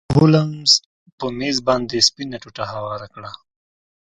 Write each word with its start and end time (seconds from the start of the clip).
هولمز 0.15 0.71
په 1.17 1.25
میز 1.37 1.57
باندې 1.67 2.05
سپینه 2.07 2.37
ټوټه 2.43 2.63
هواره 2.73 3.07
کړه. 3.13 3.31